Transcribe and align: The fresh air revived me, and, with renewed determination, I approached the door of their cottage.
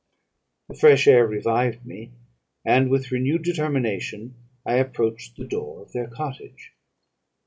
The 0.67 0.73
fresh 0.75 1.07
air 1.07 1.27
revived 1.27 1.85
me, 1.85 2.11
and, 2.65 2.89
with 2.89 3.11
renewed 3.11 3.43
determination, 3.43 4.33
I 4.65 4.77
approached 4.77 5.35
the 5.37 5.45
door 5.45 5.83
of 5.83 5.91
their 5.91 6.07
cottage. 6.07 6.71